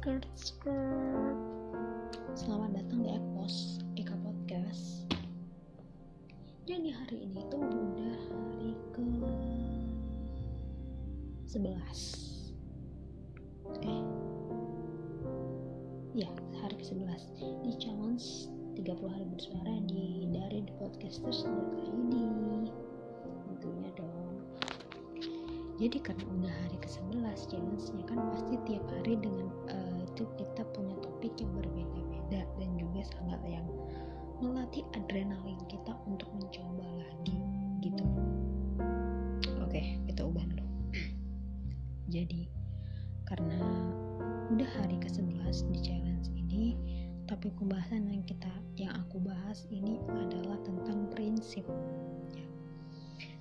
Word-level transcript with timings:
skirt 0.00 0.24
skirt 0.32 1.36
Selamat 2.32 2.72
datang 2.72 3.04
di 3.04 3.12
Epos 3.12 3.84
Eka 4.00 4.16
Podcast. 4.24 5.04
Jadi 6.64 6.88
hari 6.88 7.28
ini 7.28 7.44
tuh 7.52 7.60
udah 7.60 8.16
hari 8.32 8.72
ke 8.96 9.04
11 11.52 13.84
Eh 13.84 14.04
Ya 16.16 16.32
hari 16.64 16.80
ke 16.80 16.84
11 16.96 17.68
Di 17.68 17.72
challenge 17.76 18.48
30 18.80 19.04
hari 19.04 19.28
bersuara 19.28 19.84
di 19.84 20.24
dari 20.32 20.64
di 20.64 20.72
podcasters.id 20.80 22.12
jadi 25.80 25.96
karena 26.04 26.24
udah 26.28 26.52
hari 26.52 26.76
ke-11 26.84 27.40
challenge-nya 27.48 28.04
kan 28.04 28.18
pasti 28.36 28.54
tiap 28.68 28.84
hari 28.92 29.16
dengan 29.16 29.48
uh, 29.72 29.96
itu 30.04 30.28
kita 30.36 30.62
punya 30.76 30.92
topik 31.00 31.32
yang 31.40 31.48
berbeda-beda 31.56 32.40
dan 32.60 32.70
juga 32.76 33.00
sangat 33.16 33.40
yang 33.48 33.64
melatih 34.44 34.84
adrenalin 34.92 35.49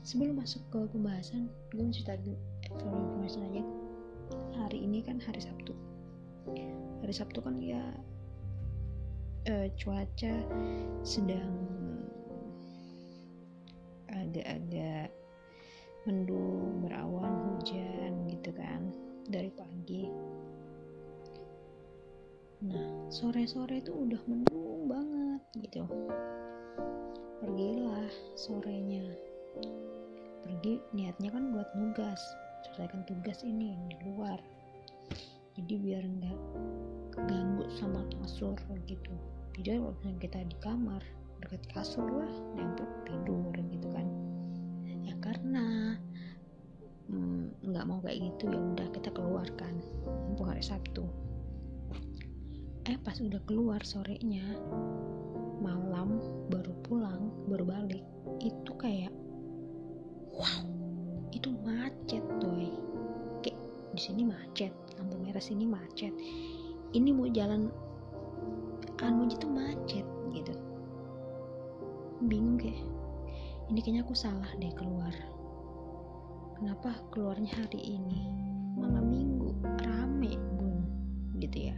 sebelum 0.10 0.42
masuk 0.42 0.66
ke 0.74 0.82
pembahasan 0.90 1.46
gue 1.70 1.86
mau 1.86 1.94
cerita 1.94 2.18
for 2.82 2.90
information 2.98 3.46
aja. 3.46 3.64
Hari 4.58 4.82
ini 4.82 5.06
kan 5.06 5.22
hari 5.22 5.38
Sabtu. 5.38 5.78
Hari 7.06 7.14
Sabtu 7.14 7.46
kan 7.46 7.62
ya 7.62 7.78
uh, 9.54 9.70
cuaca 9.78 10.34
sedang 11.06 11.54
agak-agak 14.10 15.14
mendung 16.10 16.82
berawan 16.82 17.62
hujan 17.62 18.26
gitu 18.34 18.50
kan 18.58 18.90
dari 19.30 19.54
pagi. 19.54 20.10
Nah 22.66 23.14
sore-sore 23.14 23.78
itu 23.78 23.94
udah 23.94 24.22
mendung 24.26 24.90
banget 24.90 25.42
gitu. 25.70 25.86
Pergilah 27.46 28.10
sorenya 28.34 29.06
pergi 30.50 30.82
niatnya 30.98 31.30
kan 31.30 31.54
buat 31.54 31.70
nugas 31.78 32.18
selesaikan 32.66 33.06
tugas 33.06 33.46
ini 33.46 33.78
di 33.86 33.96
luar. 34.10 34.42
Jadi 35.54 35.74
biar 35.78 36.02
nggak 36.02 36.40
keganggu 37.14 37.70
sama 37.78 38.02
kasur 38.18 38.58
gitu. 38.90 39.14
Jadi 39.62 39.78
waktu 39.78 40.18
kita 40.18 40.42
di 40.50 40.58
kamar 40.58 41.06
dekat 41.46 41.62
kasur 41.70 42.10
lah 42.10 42.34
nempel 42.58 42.90
tidur 43.06 43.54
gitu 43.54 43.88
kan. 43.94 44.10
Ya 45.06 45.14
karena 45.22 45.94
nggak 47.62 47.86
mm, 47.86 47.90
mau 47.94 48.02
kayak 48.02 48.18
gitu 48.34 48.50
ya 48.50 48.58
udah 48.58 48.90
kita 48.90 49.14
keluarkan 49.14 49.78
mumpung 50.34 50.50
hari 50.50 50.66
Sabtu. 50.66 51.06
Eh 52.90 52.98
pas 53.06 53.22
udah 53.22 53.38
keluar 53.46 53.86
sorenya 53.86 54.58
malam 55.62 56.18
baru 56.50 56.74
pulang 56.82 57.30
baru 57.46 57.70
balik 57.70 58.06
itu 58.42 58.72
kayak 58.82 59.14
wow 60.40 60.64
itu 61.36 61.52
macet 61.68 62.24
doy 62.40 62.72
kayak 63.44 63.60
di 63.92 64.00
sini 64.00 64.24
macet 64.24 64.72
lampu 64.96 65.16
merah 65.20 65.44
sini 65.44 65.64
macet. 65.68 66.12
Ini 66.90 67.10
mau 67.14 67.30
jalan 67.30 67.72
anu 69.00 69.28
tuh 69.32 69.52
macet 69.52 70.08
gitu. 70.36 70.54
Bingung 72.28 72.60
kayak 72.60 72.84
ini 73.70 73.80
kayaknya 73.80 74.02
aku 74.04 74.16
salah 74.16 74.50
deh 74.60 74.74
keluar. 74.76 75.14
Kenapa 76.60 76.92
keluarnya 77.16 77.56
hari 77.56 77.96
ini? 77.96 78.28
Malam 78.76 79.08
minggu 79.08 79.56
rame 79.84 80.36
bun 80.60 80.84
gitu 81.40 81.72
ya. 81.72 81.78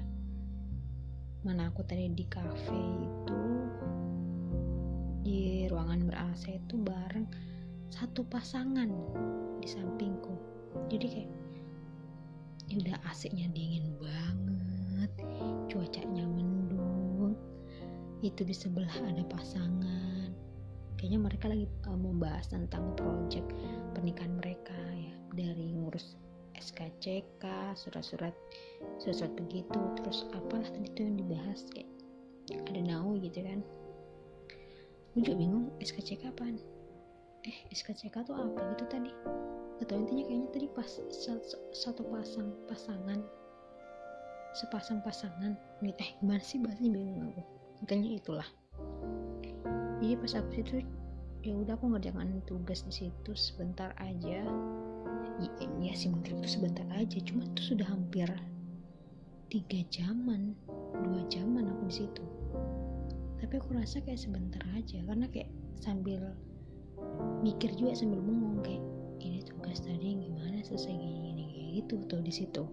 Mana 1.45 1.69
aku 1.69 1.85
tadi 1.85 2.09
di 2.09 2.25
cafe 2.25 2.81
itu 3.01 3.41
di 5.21 5.69
ruangan 5.69 6.09
ber 6.09 6.17
AC 6.17 6.57
itu 6.57 6.81
bareng 6.81 7.29
satu 7.91 8.23
pasangan 8.31 8.87
di 9.59 9.67
sampingku. 9.67 10.31
Jadi 10.87 11.05
kayak 11.11 11.31
ya 12.71 12.75
udah 12.79 12.97
AC-nya 13.11 13.51
dingin 13.51 13.91
banget 13.99 15.11
cuacanya 15.67 16.23
mendung. 16.23 17.35
Itu 18.23 18.47
di 18.47 18.55
sebelah 18.55 18.95
ada 19.03 19.27
pasangan. 19.27 20.31
Kayaknya 20.95 21.19
mereka 21.19 21.45
lagi 21.51 21.67
uh, 21.91 21.99
membahas 21.99 22.47
tentang 22.47 22.95
project 22.95 23.51
pernikahan 23.91 24.39
mereka 24.39 24.77
ya. 24.95 25.11
Dari 25.35 25.75
ngurus 25.75 26.15
SKCK 26.55 27.75
surat-surat 27.75 28.31
surat-surat 29.03 29.35
begitu. 29.35 29.79
Terus 29.99 30.31
apalah 30.31 30.67
tadi 30.71 30.87
itu 30.87 31.03
yang 31.03 31.19
dibahas 31.19 31.67
kayak 31.75 31.91
ada 32.71 32.79
nau 32.79 33.19
gitu 33.19 33.43
kan. 33.43 33.59
Gue 35.11 35.27
juga 35.27 35.43
bingung 35.43 35.75
SKCK 35.83 36.31
apaan 36.31 36.70
eh 37.41 37.57
SKCK 37.73 38.21
tuh 38.25 38.37
apa 38.37 38.59
gitu 38.77 38.85
tadi? 38.85 39.11
Atau 39.81 39.97
intinya 39.97 40.23
kayaknya 40.29 40.49
tadi 40.53 40.67
pas 40.69 40.89
satu 41.73 42.01
pasang 42.13 42.53
pasangan. 42.69 43.19
Sepasang 44.53 45.01
pasangan. 45.01 45.57
Eh 45.81 46.11
gimana 46.21 46.43
sih 46.43 46.61
bahasnya 46.61 46.93
bingung 46.93 47.33
aku? 47.33 47.41
Kayaknya 47.89 48.09
itulah. 48.21 48.49
Jadi 50.01 50.17
pas 50.17 50.33
aku 50.37 50.49
situ 50.53 50.73
ya 51.41 51.57
udah 51.57 51.73
aku 51.73 51.89
ngerjakan 51.89 52.45
tugas 52.45 52.85
di 52.85 52.93
situ 52.93 53.31
sebentar 53.33 53.89
aja. 53.97 54.45
Ya, 55.41 55.49
ya 55.81 55.93
sih 55.97 56.13
menurut 56.13 56.45
itu 56.45 56.61
sebentar 56.61 56.85
aja. 56.93 57.17
Cuma 57.25 57.49
itu 57.49 57.73
sudah 57.73 57.87
hampir 57.89 58.29
tiga 59.49 59.81
jaman 59.89 60.53
dua 61.01 61.25
jaman 61.33 61.73
aku 61.73 61.89
di 61.89 61.95
situ. 62.05 62.25
Tapi 63.41 63.57
aku 63.57 63.73
rasa 63.73 63.97
kayak 64.05 64.21
sebentar 64.21 64.61
aja 64.77 65.01
karena 65.01 65.25
kayak 65.33 65.49
sambil 65.81 66.37
mikir 67.41 67.73
juga 67.77 67.97
sambil 67.97 68.21
bengong 68.21 68.61
kayak 68.61 68.83
ini 69.21 69.39
tugas 69.45 69.81
tadi 69.81 70.17
gimana 70.17 70.61
selesai 70.65 70.93
gini 70.93 71.17
gini 71.31 71.43
kayak 71.49 71.69
gitu 71.83 71.95
tuh 72.09 72.21
di 72.21 72.33
situ. 72.33 72.63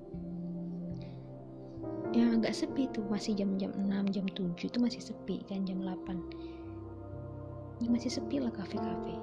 Yang 2.17 2.31
agak 2.41 2.55
sepi 2.57 2.83
tuh 2.97 3.05
masih 3.13 3.37
jam-jam 3.37 3.71
6 3.77 4.15
jam 4.17 4.27
7 4.33 4.57
itu 4.57 4.79
masih 4.81 5.03
sepi 5.05 5.45
kan 5.45 5.69
jam 5.69 5.85
8 5.85 6.59
ini 7.79 7.95
masih 7.95 8.11
sepi 8.11 8.43
lah 8.43 8.51
kafe-kafe. 8.51 9.15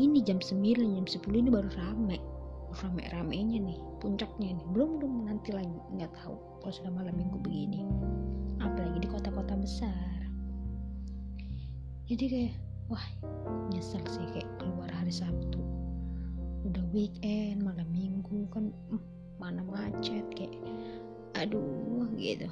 Ini 0.00 0.24
jam 0.24 0.40
9 0.40 0.96
jam 0.96 1.06
10 1.06 1.20
ini 1.36 1.50
baru 1.52 1.68
rame. 1.76 2.18
Rame-ramenya 2.74 3.60
nih 3.60 3.78
puncaknya 4.00 4.56
nih. 4.56 4.66
Belum 4.72 4.98
belum 4.98 5.28
nanti 5.28 5.52
lagi 5.52 5.70
nggak 5.94 6.10
tahu 6.16 6.34
kalau 6.64 6.72
sudah 6.72 6.90
malam 6.90 7.14
minggu 7.14 7.38
begini. 7.44 7.84
Apalagi 8.58 9.04
di 9.04 9.08
kota-kota 9.12 9.54
besar. 9.54 10.18
Jadi 12.08 12.24
kayak 12.24 12.54
wah 12.88 13.06
nyesel 13.72 14.02
sih 14.08 14.26
kayak 14.36 14.50
keluar 14.60 14.90
hari 14.92 15.12
Sabtu. 15.12 15.60
Udah 16.64 16.84
weekend 16.92 17.64
malam 17.64 17.88
minggu 17.92 18.48
kan 18.52 18.72
uh, 18.92 19.02
mana 19.40 19.64
macet 19.64 20.24
kayak 20.36 20.52
aduh 21.36 22.08
gitu. 22.16 22.48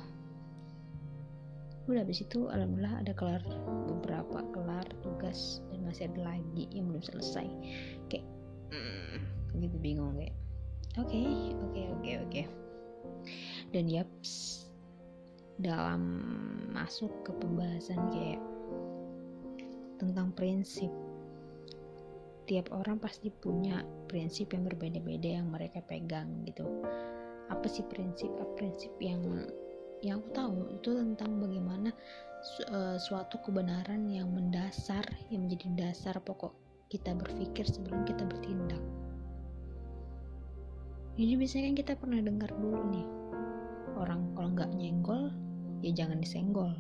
Udah 1.91 2.07
habis 2.07 2.23
itu 2.23 2.47
alhamdulillah 2.49 3.03
ada 3.03 3.13
kelar 3.13 3.43
beberapa 3.91 4.45
kelar 4.55 4.87
tugas 5.03 5.61
dan 5.69 5.83
masih 5.85 6.09
ada 6.13 6.37
lagi 6.37 6.65
yang 6.73 6.89
belum 6.89 7.03
selesai. 7.03 7.49
Kayak 8.09 8.27
mm, 8.71 9.61
gitu 9.61 9.77
bingung 9.83 10.15
kayak 10.17 10.37
oke 10.97 11.23
oke 11.71 11.81
oke 11.99 12.11
oke. 12.29 12.31
Okay. 12.31 12.47
dan 13.73 13.89
yaps 13.89 14.63
dalam 15.61 16.03
masuk 16.75 17.11
ke 17.25 17.31
pembahasan 17.39 18.01
kayak 18.11 18.43
tentang 20.03 20.35
prinsip. 20.35 20.91
Tiap 22.51 22.75
orang 22.75 22.99
pasti 22.99 23.31
punya 23.31 23.87
prinsip 24.11 24.51
yang 24.51 24.67
berbeda-beda 24.67 25.39
yang 25.39 25.47
mereka 25.47 25.79
pegang 25.87 26.43
gitu. 26.43 26.67
Apa 27.47 27.71
sih 27.71 27.87
prinsip? 27.87 28.29
Apa 28.43 28.51
prinsip 28.59 28.91
yang 28.99 29.23
yang 30.03 30.19
aku 30.19 30.29
tahu 30.35 30.59
itu 30.75 30.99
tentang 30.99 31.39
bagaimana 31.39 31.95
su 32.43 32.67
uh, 32.75 32.99
suatu 32.99 33.39
kebenaran 33.39 34.11
yang 34.11 34.35
mendasar 34.35 35.07
yang 35.31 35.47
menjadi 35.47 35.71
dasar 35.79 36.19
pokok 36.19 36.51
kita 36.91 37.15
berpikir 37.15 37.63
sebelum 37.63 38.03
kita 38.03 38.27
bertindak. 38.27 38.83
Jadi 41.15 41.33
biasanya 41.39 41.65
kan 41.71 41.77
kita 41.79 41.93
pernah 41.95 42.21
dengar 42.21 42.51
dulu 42.59 42.83
nih 42.91 43.07
orang 43.95 44.35
kalau 44.35 44.49
nggak 44.59 44.71
nyenggol 44.75 45.31
ya 45.87 45.95
jangan 45.95 46.19
disenggol. 46.19 46.75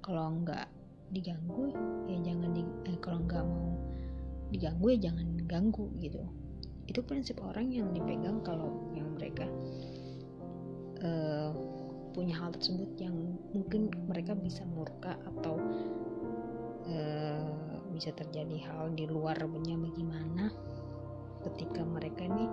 Kalau 0.00 0.40
nggak 0.40 0.75
diganggu 1.10 1.70
ya 2.10 2.18
jangan 2.22 2.50
di 2.50 2.62
eh, 2.90 2.98
kalau 2.98 3.22
nggak 3.22 3.44
mau 3.46 3.78
diganggu 4.50 4.86
ya 4.94 5.10
jangan 5.10 5.26
ganggu 5.46 5.86
gitu. 5.98 6.22
Itu 6.86 7.02
prinsip 7.02 7.42
orang 7.42 7.70
yang 7.74 7.90
dipegang 7.90 8.46
kalau 8.46 8.94
yang 8.94 9.10
mereka 9.18 9.46
uh, 11.02 11.50
punya 12.14 12.38
hal 12.38 12.54
tersebut 12.54 12.94
yang 13.02 13.36
mungkin 13.50 13.90
mereka 14.06 14.38
bisa 14.38 14.62
murka 14.70 15.18
atau 15.26 15.58
uh, 16.86 17.50
bisa 17.90 18.14
terjadi 18.14 18.70
hal 18.70 18.94
di 18.94 19.10
luar 19.10 19.34
bagaimana 19.50 20.54
ketika 21.42 21.82
mereka 21.82 22.22
ini 22.22 22.46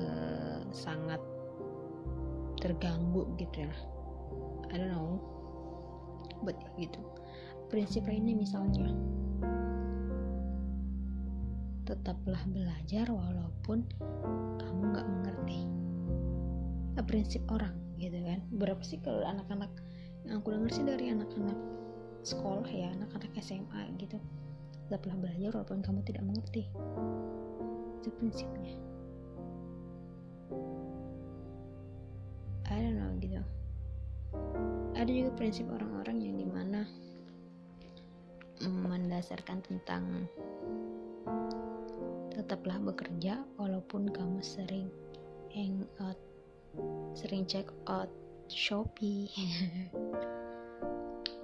uh, 0.00 0.64
sangat 0.72 1.20
terganggu 2.56 3.28
gitu 3.36 3.68
ya. 3.68 3.72
I 4.72 4.80
don't 4.80 4.90
know 4.90 5.36
but 6.42 6.56
gitu 6.76 7.00
prinsip 7.68 8.06
lainnya 8.06 8.34
misalnya. 8.34 8.90
Tetaplah 11.86 12.42
belajar 12.50 13.06
walaupun 13.10 13.86
kamu 14.58 14.82
nggak 14.90 15.06
mengerti 15.06 15.60
prinsip 17.06 17.42
orang 17.48 17.72
gitu 17.96 18.18
kan. 18.26 18.42
Berapa 18.58 18.82
sih 18.82 18.98
kalau 19.00 19.22
anak-anak 19.22 19.70
yang 20.26 20.42
aku 20.42 20.52
dengar 20.52 20.70
sih 20.74 20.82
dari 20.82 21.14
anak-anak 21.14 21.56
sekolah 22.26 22.66
ya 22.66 22.90
anak-anak 22.98 23.30
SMA 23.38 23.94
gitu 24.02 24.18
tetaplah 24.86 25.14
belajar 25.18 25.50
walaupun 25.54 25.82
kamu 25.82 26.00
tidak 26.06 26.22
mengerti. 26.26 26.62
Itu 28.02 28.10
prinsipnya. 28.18 28.74
I 32.66 32.82
don't 32.82 32.98
know 32.98 33.10
gitu. 33.22 33.42
Ada 34.98 35.10
juga 35.10 35.30
prinsip 35.38 35.66
orang-orang 35.70 36.18
yang 36.22 36.34
di 36.38 36.46
mana 36.46 36.55
mendasarkan 38.64 39.60
tentang 39.64 40.28
tetaplah 42.32 42.80
bekerja 42.80 43.44
walaupun 43.60 44.08
kamu 44.12 44.40
sering 44.40 44.88
hang 45.52 45.84
out 46.00 46.16
sering 47.16 47.48
check 47.48 47.68
out 47.88 48.12
Shopee. 48.46 49.26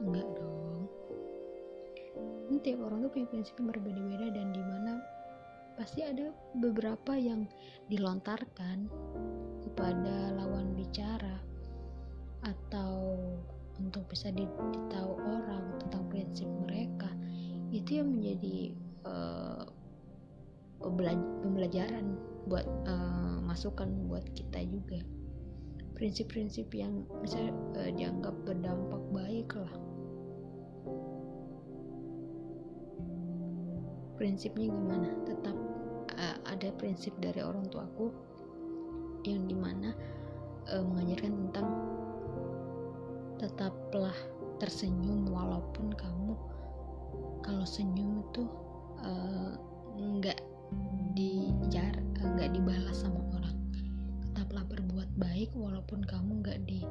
Enggak 0.02 0.28
dong. 0.38 0.86
Nanti 2.50 2.74
orang 2.78 3.06
tuh 3.06 3.10
punya 3.10 3.26
prinsip 3.26 3.54
yang 3.58 3.68
berbeda-beda 3.74 4.26
dan 4.30 4.54
di 4.54 4.62
mana 4.62 5.02
pasti 5.74 6.06
ada 6.06 6.30
beberapa 6.62 7.18
yang 7.18 7.48
dilontarkan 7.90 8.86
kepada 9.66 10.14
lawan 10.38 10.78
bicara 10.78 11.42
atau 12.46 13.18
untuk 13.82 14.06
bisa 14.06 14.30
ditahu 14.30 15.12
orang 15.18 15.82
tentang 15.82 16.06
prinsip 16.06 16.46
mereka 16.62 17.10
itu 17.74 17.98
yang 17.98 18.14
menjadi 18.14 18.56
uh, 19.08 19.64
pembelajaran 20.82 22.14
buat 22.46 22.66
uh, 22.86 23.38
masukan 23.42 23.88
buat 24.10 24.26
kita 24.34 24.62
juga. 24.66 25.00
Prinsip-prinsip 25.96 26.68
yang 26.74 27.06
bisa 27.22 27.38
uh, 27.78 27.90
dianggap 27.94 28.34
berdampak 28.42 29.02
baik 29.14 29.50
lah. 29.54 29.74
Prinsipnya 34.18 34.68
gimana? 34.68 35.08
Tetap 35.24 35.56
uh, 36.18 36.38
ada 36.44 36.68
prinsip 36.76 37.14
dari 37.22 37.40
orang 37.40 37.66
tuaku 37.70 38.10
yang 39.22 39.46
di 39.46 39.54
mana 39.54 39.94
uh, 40.68 40.82
mengajarkan 40.82 41.32
tentang 41.48 41.68
tetaplah 43.42 44.14
tersenyum 44.62 45.26
walaupun 45.26 45.90
kamu 45.98 46.38
kalau 47.42 47.66
senyum 47.66 48.22
itu 48.22 48.46
nggak 49.98 50.38
uh, 50.38 50.48
dijar 51.18 51.94
nggak 52.22 52.54
dibalas 52.54 53.02
sama 53.02 53.18
orang. 53.34 53.58
Tetaplah 54.30 54.62
berbuat 54.70 55.10
baik 55.18 55.50
walaupun 55.58 56.06
kamu 56.06 56.38
nggak 56.38 56.58
di 56.70 56.86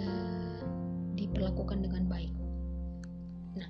uh, 0.00 0.60
diperlakukan 1.12 1.84
dengan 1.84 2.08
baik. 2.08 2.32
Nah 3.60 3.68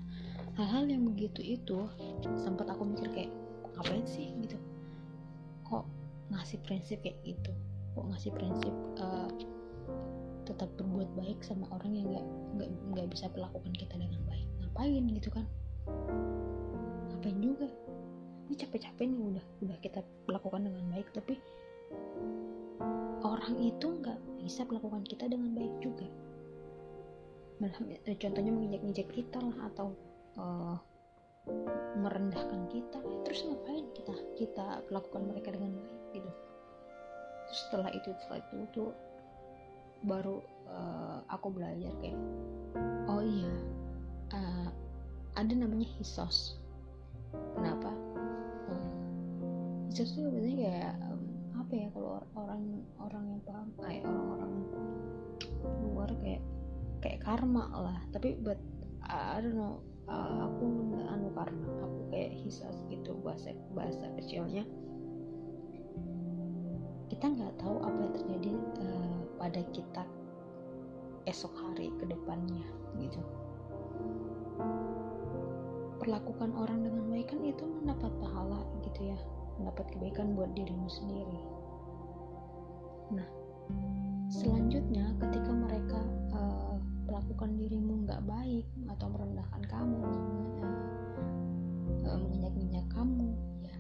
hal-hal 0.55 0.87
yang 0.87 1.03
begitu 1.11 1.43
itu 1.43 1.91
sempat 2.39 2.71
aku 2.71 2.87
mikir 2.87 3.11
kayak 3.11 3.35
ngapain 3.75 4.07
sih? 4.07 4.31
Gitu. 4.39 4.55
Kok 5.67 5.83
ngasih 6.31 6.63
prinsip 6.63 7.03
kayak 7.03 7.19
gitu? 7.27 7.51
Kok 7.99 8.07
ngasih 8.15 8.31
prinsip 8.39 8.75
uh, 9.03 9.27
tetap 10.44 10.69
berbuat 10.76 11.08
baik 11.17 11.41
sama 11.41 11.64
orang 11.73 11.93
yang 11.96 12.06
nggak 12.12 12.26
nggak 12.56 12.70
nggak 12.94 13.06
bisa 13.11 13.26
perlakukan 13.32 13.73
kita 13.75 13.94
dengan 13.96 14.20
baik. 14.29 14.46
Ngapain 14.61 15.05
gitu 15.11 15.29
kan? 15.32 15.46
Ngapain 17.11 17.38
juga? 17.41 17.69
Ini 18.44 18.55
capek-capek 18.61 19.05
nih 19.08 19.20
udah 19.20 19.44
udah 19.64 19.76
kita 19.81 20.00
lakukan 20.29 20.69
dengan 20.69 20.85
baik 20.93 21.08
tapi 21.17 21.41
orang 23.25 23.56
itu 23.56 23.87
nggak 24.05 24.19
bisa 24.44 24.69
melakukan 24.69 25.02
kita 25.08 25.25
dengan 25.26 25.56
baik 25.56 25.75
juga. 25.81 26.06
Eh, 28.05 28.17
contohnya 28.20 28.52
menginjak-injak 28.52 29.08
kita 29.14 29.41
lah 29.41 29.73
atau 29.73 29.96
uh, 30.37 30.76
merendahkan 31.96 32.69
kita. 32.69 33.00
Terus 33.25 33.49
ngapain 33.49 33.87
kita 33.96 34.14
kita 34.37 34.67
lakukan 34.93 35.25
mereka 35.25 35.55
dengan 35.55 35.73
baik 35.81 36.20
gitu? 36.20 36.31
Terus 37.49 37.58
setelah 37.69 37.91
itu 37.96 38.08
setelah 38.20 38.41
itu 38.44 38.56
tuh 38.75 38.91
baru 40.05 40.45
uh, 40.69 41.19
aku 41.33 41.49
belajar 41.53 41.93
kayak 42.01 42.21
oh 43.09 43.21
iya 43.25 43.53
uh, 44.33 44.69
ada 45.35 45.53
namanya 45.53 45.89
hisos. 45.99 46.61
Kenapa? 47.59 47.91
Jokes 49.95 50.19
tuh 50.19 50.27
biasanya 50.27 50.59
kayak 50.59 50.95
um, 51.06 51.23
apa 51.55 51.73
ya 51.79 51.89
kalau 51.95 52.19
orang 52.35 52.62
orang 52.99 53.25
yang 53.31 53.41
paham 53.47 53.69
kayak 53.79 54.03
orang-orang 54.03 54.53
luar 55.87 56.11
kayak 56.19 56.43
kayak 56.99 57.21
karma 57.23 57.65
lah. 57.71 57.99
Tapi 58.11 58.39
buat 58.43 58.59
I 59.06 59.39
don't 59.39 59.55
know 59.55 59.87
uh, 60.11 60.51
aku 60.51 60.67
anu 60.99 61.31
karma 61.31 61.71
aku 61.87 61.99
kayak 62.11 62.35
hisas 62.43 62.75
gitu 62.91 63.15
bahasa 63.23 63.55
bahasa 63.71 64.11
kecilnya. 64.19 64.67
Kita 67.06 67.31
nggak 67.31 67.55
tahu 67.62 67.79
apa 67.87 67.99
yang 68.03 68.15
terjadi 68.19 68.53
uh, 68.83 69.23
pada 69.44 69.61
kita 69.76 70.00
esok 71.29 71.52
hari 71.52 71.93
ke 72.00 72.08
depannya 72.08 72.64
gitu. 72.96 73.20
Perlakukan 76.00 76.56
orang 76.56 76.81
dengan 76.81 77.12
baik 77.12 77.29
kan 77.29 77.44
itu 77.44 77.61
mendapat 77.61 78.08
pahala 78.25 78.64
gitu 78.88 79.12
ya. 79.12 79.19
Mendapat 79.61 79.85
kebaikan 79.93 80.32
buat 80.32 80.49
dirimu 80.56 80.88
sendiri. 80.88 81.41
Nah, 83.13 83.29
selanjutnya 84.32 85.13
ketika 85.20 85.53
mereka 85.53 86.01
uh, 86.32 86.81
melakukan 87.05 87.53
dirimu 87.60 88.08
nggak 88.08 88.24
baik 88.24 88.65
atau 88.96 89.13
merendahkan 89.13 89.63
kamu, 89.69 90.08
menginjak-injak 92.01 92.86
kamu, 92.89 93.29
ya, 93.60 93.77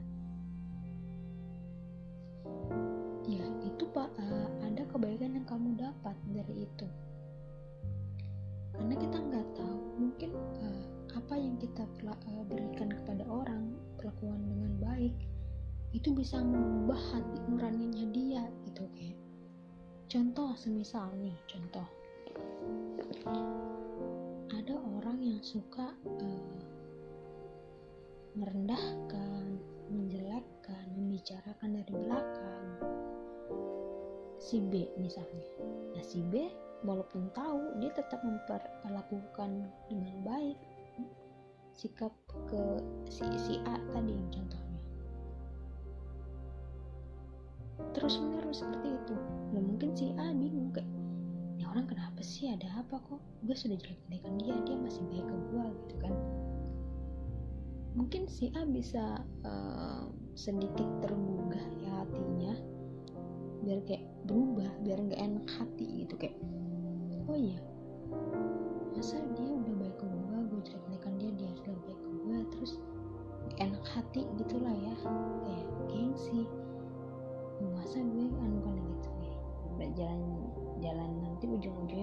ya 3.24 3.44
itu 3.64 3.84
pak 3.90 4.12
uh, 4.20 4.63
kebaikan 5.04 5.36
yang 5.36 5.44
kamu 5.44 5.68
dapat 5.76 6.16
dari 6.32 6.64
itu. 6.64 6.88
Karena 8.72 8.96
kita 8.96 9.20
nggak 9.20 9.46
tahu, 9.52 9.80
mungkin 10.00 10.32
uh, 10.64 10.84
apa 11.12 11.34
yang 11.36 11.60
kita 11.60 11.84
berikan 12.48 12.88
kepada 12.88 13.20
orang 13.28 13.76
perlakuan 14.00 14.40
dengan 14.48 14.72
baik 14.80 15.12
itu 15.92 16.08
bisa 16.16 16.40
mengubah 16.40 16.96
hati 17.12 17.36
nuraninya 17.52 18.04
dia 18.16 18.48
gitu 18.64 18.88
kayak. 18.96 19.20
Contoh 20.08 20.56
semisal 20.56 21.12
nih 21.20 21.36
contoh. 21.52 21.88
Ada 24.56 24.72
orang 24.72 25.20
yang 25.20 25.44
suka 25.44 25.92
uh, 26.16 26.60
merendahkan 28.40 29.60
menjelekkan 29.92 30.84
membicarakan 30.96 31.76
dari 31.76 31.92
belakang 31.92 32.73
si 34.44 34.60
B 34.60 34.84
misalnya. 35.00 35.48
Nah 35.96 36.04
si 36.04 36.20
B 36.20 36.52
walaupun 36.84 37.32
tahu 37.32 37.80
dia 37.80 37.88
tetap 37.96 38.20
memperlakukan 38.20 39.72
dengan 39.88 40.16
baik 40.20 40.60
sikap 41.72 42.12
ke 42.46 42.84
si, 43.08 43.24
si 43.40 43.56
A 43.64 43.80
tadi 43.88 44.12
yang 44.12 44.28
contoh 44.28 44.60
terus 47.96 48.20
menerus 48.20 48.60
seperti 48.62 48.94
itu. 48.94 49.16
Nah 49.56 49.62
mungkin 49.64 49.90
si 49.96 50.12
A 50.20 50.30
bingung 50.30 50.70
kayak 50.70 50.86
ini 51.56 51.64
orang 51.66 51.86
kenapa 51.88 52.20
sih? 52.22 52.52
Ada 52.52 52.84
apa 52.84 53.00
kok? 53.00 53.18
Gue 53.46 53.56
sudah 53.56 53.78
jelek-jelekan 53.80 54.34
dia 54.38 54.54
dia 54.62 54.76
masih 54.78 55.02
baik 55.10 55.26
ke 55.26 55.36
gue 55.50 55.64
gitu 55.82 55.94
kan. 56.04 56.14
Mungkin 57.94 58.22
si 58.26 58.50
A 58.54 58.62
bisa 58.66 59.22
uh, 59.46 60.06
sedikit 60.34 60.86
tergugah 61.02 61.66
ya 61.82 61.90
hatinya 62.02 62.54
biar 63.64 63.80
kayak 63.88 64.04
berubah 64.28 64.70
biar 64.84 64.98
nggak 65.00 65.20
enak 65.20 65.46
hati 65.56 66.04
gitu 66.04 66.14
kayak 66.20 66.36
oh 67.26 67.36
iya 67.36 67.58
masa 68.94 69.18
dia 69.34 69.48
udah 69.48 69.74
baik 69.80 69.96
ke 69.98 70.06
gue 70.06 70.38
gue 70.52 70.60
jelek-jelekan 70.68 71.12
dia 71.18 71.30
dia 71.34 71.50
sudah 71.58 71.76
baik 71.88 72.00
ke 72.00 72.10
gue 72.12 72.38
terus 72.52 72.72
enak 73.58 73.84
hati 73.86 74.26
gitulah 74.40 74.74
ya 74.74 74.94
kayak 75.46 75.66
gengsi. 75.90 76.46
Masa 77.62 78.02
gue 78.02 78.26
anu 78.28 78.58
kan 78.66 78.76
gitu 78.76 79.08
nih 79.22 79.34
jalan 79.94 80.20
jalan 80.82 81.10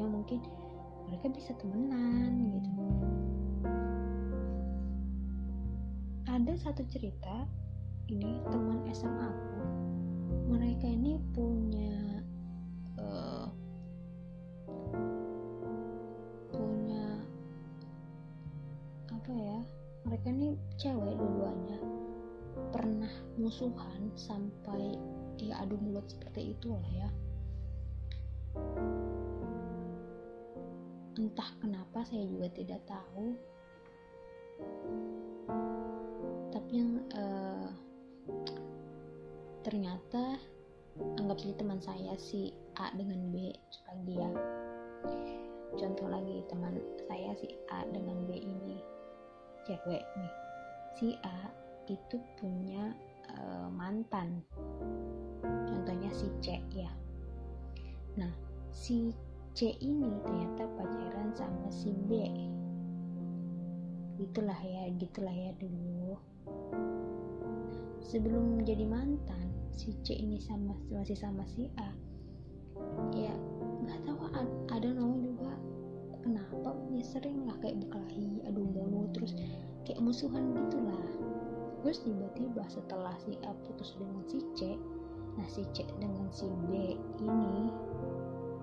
mungkin 0.08 0.39
mereka 1.10 1.27
bisa 1.34 1.51
temenan 1.60 2.56
gitu. 2.56 2.72
Ada 6.32 6.53
satu 6.56 6.88
cerita 6.88 7.46
ini 8.08 8.39
teman 8.48 8.80
SMA 8.96 9.27
aku 9.27 9.81
mereka 10.50 10.88
ini 10.88 11.20
punya 11.32 12.24
uh, 13.00 13.48
punya 16.52 17.06
apa 19.12 19.32
ya 19.32 19.60
mereka 20.06 20.28
ini 20.34 20.58
cewek 20.82 21.14
dua-duanya. 21.16 21.80
Pernah 22.72 23.14
musuhan 23.40 24.12
sampai 24.16 24.98
ya 25.40 25.62
adu 25.64 25.80
mulut 25.80 26.08
seperti 26.10 26.56
itu 26.58 26.74
lah 26.76 26.90
ya. 26.92 27.10
Entah 31.16 31.50
kenapa 31.62 32.04
saya 32.08 32.26
juga 32.28 32.48
tidak 32.52 32.82
tahu 32.90 33.38
saja 41.42 41.58
teman 41.58 41.82
saya 41.82 42.14
si 42.22 42.54
A 42.78 42.94
dengan 42.94 43.34
B 43.34 43.50
lagi 43.90 44.14
ya 44.14 44.30
contoh 45.74 46.06
lagi 46.06 46.46
teman 46.46 46.78
saya 47.10 47.34
si 47.34 47.50
A 47.74 47.82
dengan 47.90 48.30
B 48.30 48.38
ini 48.38 48.78
cewek 49.66 50.04
nih. 50.18 50.34
Si 50.98 51.08
A 51.24 51.50
itu 51.90 52.18
punya 52.38 52.94
uh, 53.38 53.68
mantan. 53.72 54.42
Contohnya 55.42 56.12
si 56.14 56.28
C 56.44 56.62
ya. 56.74 56.92
Nah 58.20 58.32
si 58.72 59.16
C 59.56 59.76
ini 59.80 60.12
ternyata 60.24 60.68
pacaran 60.78 61.32
sama 61.36 61.70
si 61.72 61.96
B. 62.06 62.12
Gitulah 64.22 64.60
ya 64.62 64.92
gitulah 64.98 65.34
ya 65.34 65.52
dulu. 65.58 66.20
Sebelum 68.02 68.62
menjadi 68.62 68.86
mantan 68.86 69.50
si 69.72 69.96
C 70.04 70.16
ini 70.16 70.38
sama 70.38 70.75
masih 70.92 71.18
sama 71.18 71.44
si 71.48 71.72
A. 71.80 71.90
Ya 73.16 73.34
nggak 73.82 74.00
tahu 74.06 74.20
ada 74.70 74.88
nama 74.92 75.16
juga. 75.18 75.51
Kenapa? 76.22 76.78
Ya 76.94 77.04
sering 77.04 77.50
lah 77.50 77.58
kayak 77.63 77.82
berkelahi 77.82 78.46
adu 78.46 78.62
mulut 78.62 79.10
terus 79.16 79.34
kayak 79.88 80.00
musuhan 80.04 80.54
gitulah. 80.54 81.01
Terus 81.82 81.98
tiba-tiba 82.06 82.63
setelah 82.70 83.16
si 83.25 83.36
A 83.42 83.51
putus 83.66 83.98
dengan 83.98 84.22
si 84.30 84.40
C 84.54 84.78
nah 85.40 85.48
si 85.48 85.63
C 85.72 85.88
dengan 85.96 86.28
si 86.30 86.46
B 86.68 87.00
ini 87.24 87.72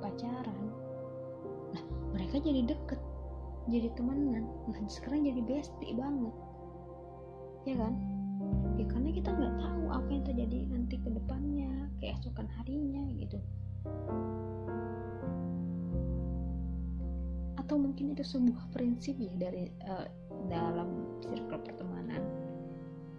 pacaran. 0.04 0.68
Nah 1.72 1.82
mereka 2.12 2.38
jadi 2.38 2.68
deket 2.68 3.00
jadi 3.68 3.88
temenan. 3.96 4.48
Nah 4.68 4.76
sekarang 4.88 5.24
jadi 5.24 5.40
bestie 5.44 5.96
banget. 5.96 6.34
Ya 7.66 7.74
kan 7.76 7.94
ya 8.78 8.86
karena 8.86 9.10
kita 9.10 9.30
nggak 9.34 9.54
tahu 9.58 9.84
apa 9.90 10.08
yang 10.12 10.24
terjadi 10.24 10.58
nanti 10.70 10.96
ke 11.02 11.10
depannya 11.10 11.90
keesokan 11.98 12.46
harinya 12.60 13.02
gitu. 13.18 13.38
Atau 17.58 17.76
mungkin 17.76 18.16
itu 18.16 18.24
sebuah 18.24 18.70
prinsip 18.72 19.18
ya 19.20 19.34
dari 19.36 19.68
uh, 19.84 20.06
dalam 20.48 21.20
circle 21.20 21.60
pertemanan. 21.60 22.22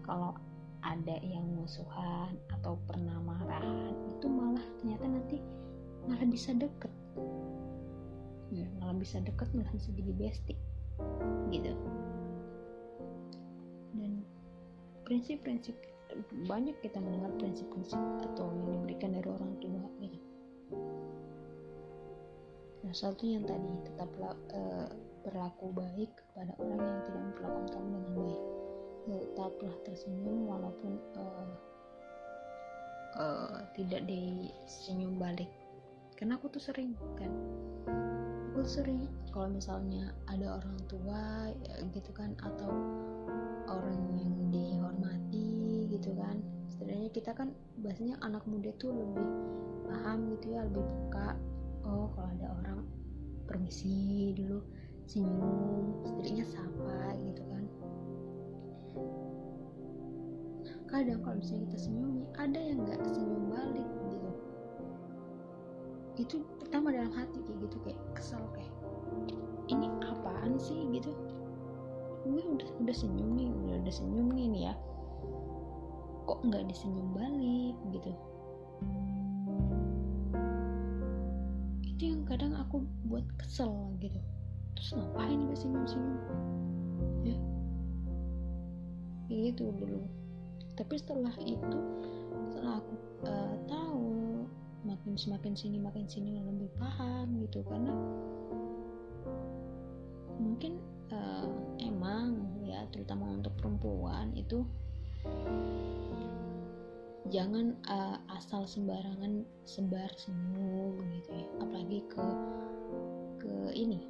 Kalau 0.07 0.33
ada 0.79 1.19
yang 1.21 1.43
musuhan 1.59 2.33
atau 2.55 2.79
pernah 2.88 3.19
marahan 3.19 3.93
itu 4.09 4.25
malah 4.31 4.63
ternyata 4.79 5.05
nanti 5.05 5.38
malah 6.07 6.25
bisa 6.25 6.55
deket. 6.55 6.91
Ya, 8.50 8.65
malah 8.81 8.98
bisa 8.98 9.21
deket 9.21 9.51
malah 9.53 9.69
bisa 9.75 9.91
jadi 9.93 10.12
bestie 10.15 10.57
gitu. 11.53 11.75
Dan 13.93 14.24
prinsip-prinsip 15.10 15.74
banyak 16.46 16.78
kita 16.86 17.01
mendengar 17.01 17.34
prinsip-prinsip 17.42 17.98
atau 18.30 18.54
yang 18.54 18.78
diberikan 18.78 19.18
dari 19.18 19.28
orang 19.28 19.54
tua 19.58 19.84
gitu 20.00 20.20
nah 22.86 22.94
satu 22.94 23.25
yang 23.25 23.44
tadi 23.44 23.74
tetap 23.89 24.10
uh, 24.54 24.88
berlaku 25.24 25.72
baik 25.75 26.12
kepada 26.16 26.56
orang 26.58 26.80
yang 26.80 27.01
tidak 27.04 27.22
memperlakukan 27.22 27.68
kamu 27.75 27.88
dengan 27.92 28.12
baik. 28.16 28.42
Tetaplah 29.10 29.75
tersenyum 29.88 30.38
walaupun 30.48 30.94
uh, 31.18 31.50
uh, 33.20 33.58
tidak 33.75 34.01
disenyum 34.08 35.18
balik. 35.20 35.50
Karena 36.16 36.36
aku 36.36 36.51
tuh 36.51 36.62
sering 36.62 36.96
kan? 37.16 37.32
Aku 38.51 38.66
sering 38.68 39.08
kalau 39.32 39.48
misalnya 39.54 40.12
ada 40.28 40.60
orang 40.60 40.78
tua 40.89 41.54
ya, 41.63 41.75
gitu 41.96 42.12
kan 42.12 42.36
atau 42.44 42.74
orang 43.72 44.01
yang 44.20 44.36
dihormati 44.51 44.78
gitu 46.00 46.15
kan. 46.15 46.39
Sebenarnya 46.72 47.12
kita 47.12 47.36
kan 47.36 47.51
biasanya 47.84 48.15
anak 48.24 48.48
muda 48.48 48.72
tuh 48.79 48.96
lebih 48.96 49.27
paham 49.84 50.32
gitu 50.39 50.56
ya 50.56 50.63
lebih 50.63 50.88
peka. 50.88 51.36
Oh 51.84 52.08
kalau 52.15 52.32
ada 52.39 52.48
orang 52.63 52.79
permisi 53.44 54.32
dulu 54.32 54.63
senyum 55.03 56.00
setidaknya 56.08 56.46
sapa 56.48 57.20
gitu 57.20 57.44
kan. 57.44 57.63
Kadang 60.88 61.20
kalau 61.22 61.36
misalnya 61.38 61.68
kita 61.68 61.79
senyumi 61.84 62.24
ada 62.39 62.60
yang 62.63 62.79
nggak 62.88 63.03
senyum 63.03 63.44
balik 63.51 63.89
gitu. 64.08 64.29
Itu 66.15 66.36
pertama 66.63 66.96
dalam 66.96 67.12
hati 67.12 67.44
kayak 67.44 67.60
gitu 67.68 67.77
kayak 67.84 68.00
kesel 68.15 68.41
kayak 68.56 68.72
ini 69.68 69.91
apaan 70.08 70.56
sih? 70.56 70.79
gitu. 70.96 71.12
Gue 72.24 72.39
udah 72.39 72.70
udah 72.88 72.96
senyum 72.96 73.36
nih 73.36 73.51
udah 73.51 73.75
udah 73.84 73.94
senyum 73.94 74.27
nih 74.32 74.72
ya 74.72 74.74
kok 76.29 76.45
nggak 76.45 76.62
disenyum 76.69 77.09
balik 77.17 77.74
gitu. 77.89 78.13
Itu 81.89 82.03
yang 82.05 82.21
kadang 82.29 82.53
aku 82.53 82.86
buat 83.09 83.25
kesel 83.41 83.98
gitu. 83.98 84.21
Terus 84.77 84.93
ngapain 84.93 85.50
gak 85.50 85.57
senyum 85.57 85.86
senyum 85.89 86.17
ya 87.25 87.38
gitu 89.25 89.74
dulu. 89.74 90.05
Tapi 90.77 91.01
setelah 91.01 91.33
itu 91.41 91.79
setelah 92.53 92.77
aku 92.77 92.93
uh, 93.25 93.55
tahu 93.65 94.45
makin 94.86 95.17
semakin 95.17 95.57
sini 95.57 95.81
makin 95.81 96.05
sini 96.05 96.45
lebih 96.45 96.69
paham 96.77 97.41
gitu. 97.41 97.65
Karena 97.65 97.98
mungkin 100.38 100.77
uh, 101.09 101.50
emang 101.81 102.53
ya 102.62 102.86
terutama 102.93 103.33
untuk 103.33 103.57
perempuan 103.57 104.29
itu 104.38 104.62
jangan 107.29 107.77
uh, 107.86 108.17
asal 108.33 108.65
sembarangan 108.65 109.45
sebar 109.65 110.09
senyum 110.17 110.98
gitu 111.21 111.29
ya. 111.33 111.48
Apalagi 111.62 112.00
ke 112.09 112.25
ke 113.39 113.53
ini 113.77 114.01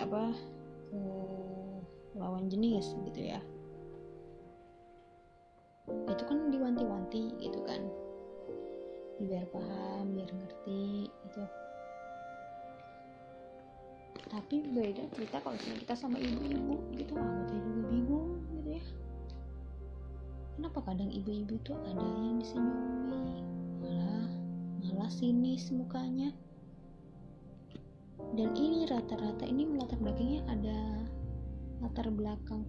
apa 0.00 0.32
ke 0.88 1.02
lawan 2.16 2.48
jenis 2.48 2.96
gitu 3.08 3.20
ya. 3.36 3.40
Itu 6.08 6.24
kan 6.24 6.48
diwanti-wanti 6.48 7.36
gitu 7.40 7.60
kan. 7.68 7.80
Biar 9.22 9.44
paham 9.52 10.16
biar 10.16 10.28
ngerti 10.32 11.08
gitu. 11.08 11.42
Tapi 14.32 14.64
beda 14.72 15.04
cerita 15.12 15.44
kalau 15.44 15.52
misalnya 15.60 15.84
kita 15.84 15.94
sama 15.94 16.16
ibu-ibu 16.16 16.80
gitu. 16.96 17.12
Aku 17.12 17.40
tuh 17.44 17.58
juga 17.60 17.80
bingung 17.92 18.40
kenapa 20.72 20.96
kadang 20.96 21.12
ibu-ibu 21.12 21.60
tuh 21.68 21.76
ada 21.84 22.00
yang 22.00 22.40
disenyumi 22.40 23.44
malah 23.84 24.24
malah 24.80 25.10
sinis 25.12 25.68
mukanya. 25.68 26.32
Dan 28.32 28.56
ini 28.56 28.88
rata-rata 28.88 29.44
ini 29.44 29.68
latar 29.68 30.00
belakangnya 30.00 30.40
ada 30.48 30.80
latar 31.84 32.08
belakang 32.08 32.64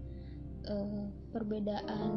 uh, 0.67 1.07
perbedaan 1.31 2.12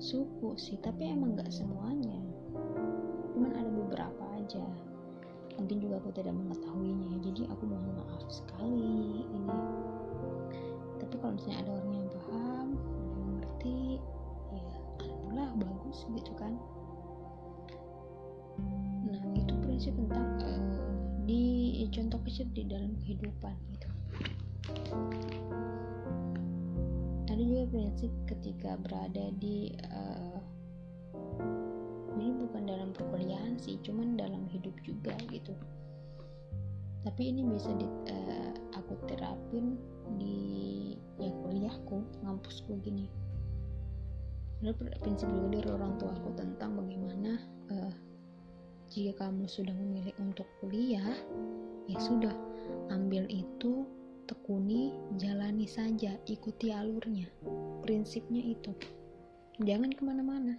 suku 0.00 0.56
sih 0.56 0.80
tapi 0.80 1.04
emang 1.04 1.36
nggak 1.36 1.52
semuanya. 1.52 2.16
Cuman 3.36 3.60
ada 3.60 3.68
beberapa 3.68 4.24
aja. 4.40 4.64
Mungkin 5.60 5.84
juga 5.84 6.00
aku 6.00 6.16
tidak 6.16 6.32
mengetahuinya 6.32 7.20
jadi 7.20 7.44
aku 7.52 7.68
mohon 7.68 7.92
maaf 7.92 8.24
sekali 8.32 9.20
ini 9.20 9.60
tapi 11.10 11.26
kalau 11.26 11.34
misalnya 11.34 11.58
ada 11.66 11.72
orang 11.74 11.90
yang 11.90 12.08
paham 12.14 12.68
ada 12.78 13.02
yang 13.02 13.26
mengerti 13.26 13.78
ya 14.54 14.62
alhamdulillah 15.02 15.50
bagus 15.58 15.98
gitu 16.06 16.32
kan. 16.38 16.52
Nah 19.10 19.22
itu 19.34 19.52
prinsip 19.58 19.90
tentang 19.98 20.38
uh, 20.38 20.86
di 21.26 21.82
contoh 21.90 22.22
kecil 22.22 22.46
di 22.54 22.62
dalam 22.62 22.94
kehidupan 23.02 23.58
gitu. 23.74 23.88
Ada 27.26 27.42
juga 27.42 27.64
prinsip 27.74 28.14
ketika 28.30 28.78
berada 28.78 29.34
di 29.42 29.74
uh, 29.90 30.38
ini 32.22 32.38
bukan 32.38 32.70
dalam 32.70 32.94
perkuliahan 32.94 33.58
sih 33.58 33.82
cuman 33.82 34.14
dalam 34.14 34.46
hidup 34.46 34.78
juga 34.86 35.18
gitu. 35.26 35.58
Tapi 37.02 37.34
ini 37.34 37.42
bisa 37.50 37.74
di, 37.74 37.90
uh, 38.14 38.54
aku 38.80 38.96
terapin 39.06 39.76
di 40.16 40.96
ya 41.20 41.30
kuliahku 41.44 42.00
ngampusku 42.24 42.80
gini. 42.80 43.06
Ada 44.60 44.76
prinsip 45.00 45.28
juga 45.32 45.56
dari 45.56 45.68
orang 45.72 45.96
tua 45.96 46.12
aku 46.12 46.36
tentang 46.36 46.76
bagaimana 46.76 47.40
uh, 47.72 47.92
jika 48.92 49.24
kamu 49.24 49.48
sudah 49.48 49.72
memilih 49.72 50.12
untuk 50.20 50.44
kuliah 50.60 51.16
ya 51.88 51.98
sudah 52.00 52.32
ambil 52.92 53.24
itu 53.32 53.88
tekuni 54.28 54.92
jalani 55.16 55.64
saja 55.64 56.16
ikuti 56.28 56.72
alurnya. 56.72 57.28
Prinsipnya 57.84 58.44
itu. 58.44 58.72
Jangan 59.64 59.92
ke 59.92 60.02
mana-mana. 60.04 60.56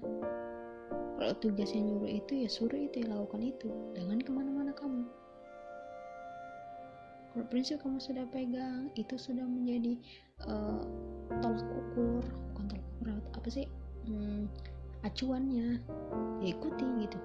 Kalau 1.21 1.33
tugasnya 1.37 1.85
nyuruh 1.85 2.09
itu 2.09 2.41
ya 2.41 2.49
suruh 2.49 2.77
itu 2.77 3.05
ya 3.05 3.13
lakukan 3.13 3.53
itu. 3.53 3.69
Jangan 3.93 4.17
ke 4.21 4.31
mana-mana 4.33 4.73
kamu 4.73 5.20
kalau 7.31 7.47
prinsip 7.47 7.79
kamu 7.79 7.95
sudah 7.95 8.27
pegang 8.27 8.91
itu 8.99 9.15
sudah 9.15 9.47
menjadi 9.47 9.95
uh, 10.43 10.83
tolak 11.39 11.63
ukur 11.63 12.19
bukan 12.51 12.65
tolak 12.67 12.85
ukur 12.99 13.07
apa 13.39 13.47
sih 13.47 13.65
hmm, 14.07 14.51
acuannya. 15.05 15.81
Ya 16.41 16.47
ikuti 16.49 16.85
gitu. 17.05 17.19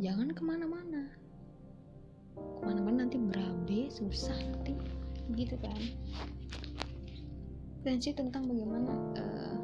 Jangan 0.00 0.30
ke 0.30 0.42
mana-mana. 0.44 1.10
Ke 2.36 2.62
mana-mana 2.62 3.06
nanti 3.06 3.18
berabe 3.18 3.88
susah 3.88 4.36
nanti 4.36 4.76
gitu 5.34 5.56
kan. 5.60 5.80
Prinsip 7.84 8.16
tentang 8.16 8.48
bagaimana 8.48 8.92
uh, 9.18 9.58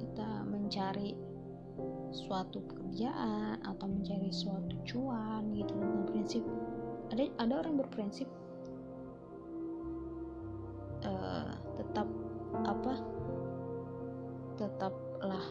kita 0.00 0.28
mencari 0.48 1.16
suatu 2.10 2.58
pekerjaan 2.66 3.62
atau 3.62 3.86
mencari 3.86 4.34
suatu 4.34 4.74
cuan 4.82 5.54
gitu 5.54 5.70
tentang 5.78 6.04
prinsip 6.10 6.42
ada 7.14 7.26
ada 7.38 7.54
orang 7.62 7.78
berprinsip 7.78 8.26
uh, 11.06 11.54
tetap 11.78 12.06
apa 12.66 12.94
tetaplah 14.58 15.44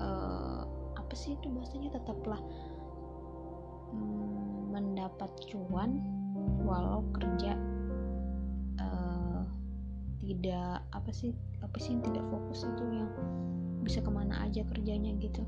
uh, 0.00 0.64
apa 0.96 1.14
sih 1.14 1.36
itu 1.36 1.52
bahasanya 1.52 1.92
tetaplah 2.00 2.40
um, 3.92 4.72
mendapat 4.72 5.28
cuan 5.52 6.00
walau 6.64 7.04
kerja 7.12 7.54
uh, 8.80 9.44
tidak 10.24 10.80
apa 10.96 11.10
sih 11.12 11.36
apa 11.60 11.76
sih 11.76 11.94
yang 11.94 12.02
tidak 12.08 12.24
fokus 12.32 12.64
itu 12.64 12.84
yang 12.88 13.10
bisa 13.84 14.02
ke 14.02 14.10
mana 14.10 14.42
aja 14.42 14.66
kerjanya 14.66 15.14
gitu 15.22 15.46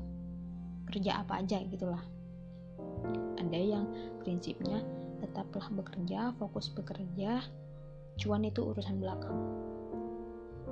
kerja 0.89 1.21
apa 1.21 1.39
aja 1.45 1.61
gitulah. 1.69 2.01
Ada 3.37 3.59
yang 3.61 3.85
prinsipnya 4.25 4.81
tetaplah 5.21 5.69
bekerja 5.71 6.33
fokus 6.41 6.73
bekerja 6.73 7.45
cuan 8.19 8.43
itu 8.43 8.59
urusan 8.65 8.99
belakang. 8.99 9.37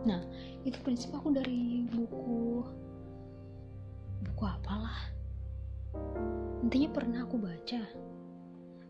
Nah 0.03 0.21
itu 0.65 0.77
prinsip 0.83 1.13
aku 1.13 1.31
dari 1.31 1.85
buku. 1.87 2.65
Buku 4.25 4.43
apalah? 4.43 5.13
Intinya 6.65 6.89
pernah 6.91 7.19
aku 7.23 7.37
baca 7.37 7.81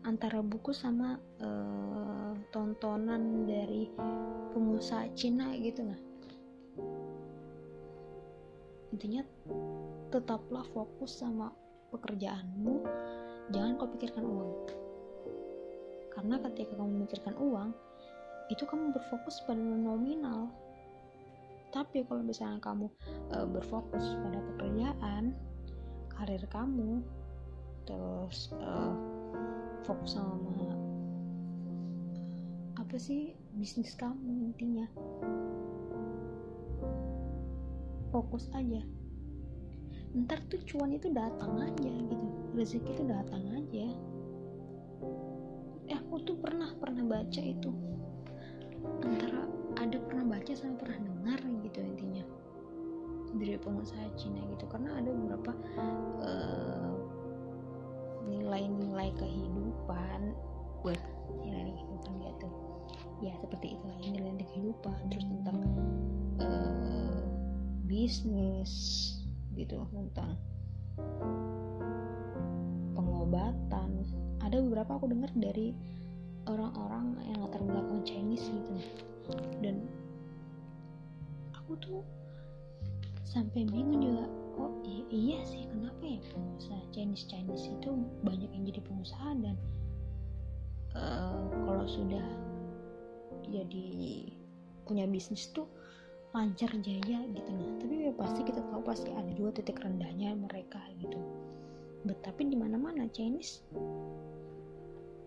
antara 0.08 0.40
buku 0.40 0.72
sama 0.72 1.20
uh, 1.44 2.32
tontonan 2.48 3.44
dari 3.44 3.92
pengusaha 4.56 5.12
Cina 5.12 5.52
gitu 5.60 5.84
nah 5.84 6.07
intinya 8.92 9.22
tetaplah 10.08 10.64
fokus 10.72 11.20
sama 11.20 11.52
pekerjaanmu. 11.92 12.84
Jangan 13.52 13.80
kau 13.80 13.88
pikirkan 13.88 14.24
uang. 14.24 14.50
Karena 16.12 16.36
ketika 16.48 16.76
kamu 16.76 16.90
memikirkan 16.98 17.36
uang 17.38 17.70
itu 18.48 18.64
kamu 18.64 18.96
berfokus 18.96 19.44
pada 19.44 19.60
nominal. 19.60 20.48
Tapi 21.68 22.00
kalau 22.08 22.24
misalnya 22.24 22.64
kamu 22.64 22.88
e, 23.28 23.36
berfokus 23.44 24.16
pada 24.24 24.40
pekerjaan 24.40 25.36
karir 26.08 26.42
kamu 26.48 27.04
terus 27.84 28.48
e, 28.56 28.72
fokus 29.84 30.16
sama 30.16 30.48
apa 32.88 32.96
sih 32.96 33.36
bisnis 33.52 33.92
kamu 34.00 34.48
intinya 34.48 34.88
fokus 38.08 38.48
aja. 38.56 38.80
Ntar 40.16 40.40
tuh 40.48 40.60
cuan 40.64 40.96
itu 40.96 41.12
datang 41.12 41.60
aja 41.60 41.90
gitu. 41.92 42.26
Rezeki 42.56 42.90
itu 42.96 43.04
datang 43.04 43.44
aja. 43.52 43.86
Eh 45.88 45.96
aku 45.96 46.20
tuh 46.24 46.36
pernah 46.40 46.72
pernah 46.80 47.04
baca 47.04 47.42
itu. 47.42 47.70
Antara 49.04 49.44
ada 49.78 49.96
pernah 50.00 50.24
baca 50.24 50.52
sama 50.56 50.80
pernah 50.80 50.98
dengar 51.04 51.40
gitu 51.64 51.78
intinya. 51.84 52.24
Dari 53.36 53.60
pengusaha 53.60 54.08
Cina 54.16 54.40
gitu. 54.56 54.64
Karena 54.66 54.96
ada 54.96 55.10
beberapa 55.12 55.52
uh, 56.24 56.96
nilai-nilai 58.24 59.12
kehidupan. 59.20 60.32
Buat 60.80 61.00
nilai 61.44 61.74
kehidupan 61.76 62.14
gitu 62.24 62.48
ya 63.18 63.34
seperti 63.42 63.74
itu 63.74 63.84
lah 63.84 63.98
nilai 63.98 64.34
kehidupan. 64.38 64.98
Terus 65.10 65.26
tentang 65.26 65.58
uh, 66.38 67.27
bisnis 67.88 68.72
gitu 69.56 69.82
tentang 69.90 70.36
pengobatan. 72.92 74.04
Ada 74.44 74.60
beberapa 74.62 75.00
aku 75.00 75.08
dengar 75.08 75.32
dari 75.34 75.72
orang-orang 76.46 77.16
yang 77.26 77.40
latar 77.42 77.64
belakang 77.64 78.04
Chinese 78.04 78.46
gitu. 78.52 78.76
Dan 79.64 79.88
aku 81.56 81.74
tuh 81.80 82.00
sampai 83.24 83.68
bingung 83.68 84.00
juga 84.00 84.24
oh 84.56 84.72
iya, 84.84 85.04
iya 85.08 85.38
sih 85.44 85.64
kenapa 85.68 86.00
ya? 86.00 86.20
Pengusaha 86.32 86.82
Chinese 86.92 87.24
Chinese 87.28 87.66
itu 87.68 87.90
banyak 88.24 88.50
yang 88.52 88.64
jadi 88.68 88.80
pengusaha 88.84 89.30
dan 89.40 89.56
uh, 90.96 91.44
kalau 91.68 91.84
sudah 91.84 92.24
jadi 93.48 93.88
punya 94.88 95.04
bisnis 95.04 95.52
tuh 95.52 95.68
lancar 96.36 96.70
jaya 96.84 97.18
gitu 97.32 97.50
nah. 97.52 97.70
Tapi 97.80 97.94
ya 98.08 98.12
pasti 98.14 98.40
kita 98.44 98.60
tahu 98.68 98.82
pasti 98.84 99.10
ada 99.12 99.30
juga 99.32 99.60
titik 99.60 99.80
rendahnya 99.80 100.36
mereka 100.36 100.80
gitu. 101.00 101.18
Tapi 102.24 102.48
di 102.48 102.56
mana 102.56 102.80
mana 102.80 103.08
Chinese 103.10 103.64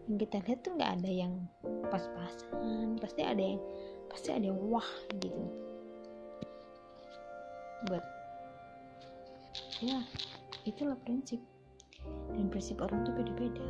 yang 0.10 0.18
kita 0.18 0.42
lihat 0.44 0.60
tuh 0.66 0.76
nggak 0.76 0.92
ada 1.00 1.12
yang 1.12 1.34
pas-pasan 1.88 2.98
pasti 3.00 3.22
ada 3.22 3.40
yang 3.40 3.62
pasti 4.10 4.30
ada 4.34 4.46
yang 4.50 4.60
wah 4.68 4.88
gitu. 5.22 5.44
But 7.88 8.04
ya 9.82 10.04
itulah 10.68 10.98
prinsip. 11.06 11.42
Dan 12.34 12.50
prinsip 12.50 12.82
orang 12.82 13.06
tuh 13.06 13.14
beda-beda. 13.14 13.66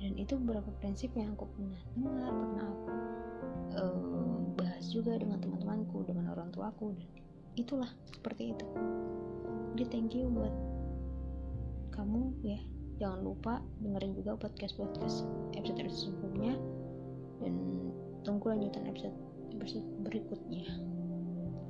Dan 0.00 0.12
itu 0.20 0.36
beberapa 0.40 0.68
prinsip 0.80 1.12
yang 1.16 1.32
aku 1.36 1.48
pernah 1.56 1.80
dengar 1.96 2.32
pernah 2.32 2.66
aku 2.68 2.90
uh, 3.76 4.25
bahas 4.76 4.92
juga 4.92 5.16
dengan 5.16 5.40
teman-temanku 5.40 6.04
dengan 6.04 6.36
orang 6.36 6.52
tuaku. 6.52 6.92
Dan 6.92 7.08
itulah 7.56 7.88
seperti 8.12 8.52
itu. 8.52 8.66
Jadi 9.72 9.84
thank 9.88 10.12
you 10.12 10.28
buat 10.28 10.52
kamu 11.96 12.36
ya. 12.44 12.60
Jangan 13.00 13.24
lupa 13.24 13.64
dengerin 13.80 14.12
juga 14.12 14.36
podcast 14.36 14.76
podcast 14.76 15.24
episode 15.56 15.80
episode 15.80 16.12
sebelumnya. 16.12 16.60
Dan 17.40 17.56
tunggu 18.20 18.52
lanjutan 18.52 18.84
episode 18.84 19.16
episode 19.56 19.88
berikutnya. 20.04 20.68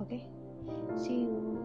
Oke? 0.03 0.19
Okay? 0.19 0.23
see 0.99 1.31
you 1.31 1.56